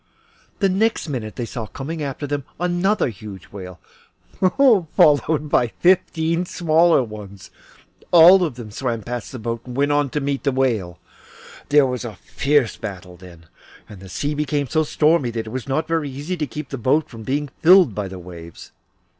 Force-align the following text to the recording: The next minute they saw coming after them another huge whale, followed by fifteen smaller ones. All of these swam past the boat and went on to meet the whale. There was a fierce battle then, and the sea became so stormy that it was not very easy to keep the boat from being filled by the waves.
The 0.57 0.67
next 0.67 1.07
minute 1.07 1.35
they 1.35 1.45
saw 1.45 1.67
coming 1.67 2.01
after 2.01 2.25
them 2.25 2.43
another 2.59 3.09
huge 3.09 3.51
whale, 3.53 3.79
followed 4.49 5.47
by 5.47 5.67
fifteen 5.67 6.43
smaller 6.47 7.03
ones. 7.03 7.51
All 8.09 8.43
of 8.43 8.55
these 8.55 8.73
swam 8.77 9.03
past 9.03 9.31
the 9.31 9.37
boat 9.37 9.61
and 9.63 9.77
went 9.77 9.91
on 9.91 10.09
to 10.09 10.19
meet 10.19 10.43
the 10.43 10.51
whale. 10.51 10.97
There 11.69 11.85
was 11.85 12.03
a 12.03 12.15
fierce 12.15 12.77
battle 12.77 13.15
then, 13.15 13.45
and 13.87 13.99
the 13.99 14.09
sea 14.09 14.33
became 14.33 14.65
so 14.67 14.81
stormy 14.81 15.29
that 15.29 15.45
it 15.45 15.51
was 15.51 15.67
not 15.69 15.87
very 15.87 16.09
easy 16.09 16.35
to 16.35 16.47
keep 16.47 16.69
the 16.69 16.79
boat 16.79 17.07
from 17.07 17.21
being 17.21 17.49
filled 17.61 17.93
by 17.93 18.07
the 18.07 18.17
waves. 18.17 18.71